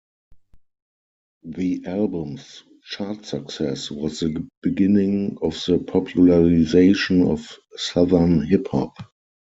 The 1.43 1.83
album's 1.85 2.63
chart 2.83 3.23
success 3.27 3.91
was 3.91 4.21
the 4.21 4.49
beginning 4.63 5.37
of 5.43 5.53
the 5.67 5.77
popularization 5.77 7.27
of 7.27 7.47
Southern 7.77 8.41
hip 8.47 8.69
hop. 8.69 8.95